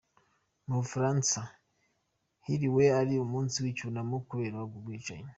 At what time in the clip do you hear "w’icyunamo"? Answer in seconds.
3.63-4.15